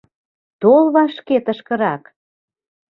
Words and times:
Тол 0.61 0.85
вашке 0.95 1.37
тышкырак! 1.45 2.03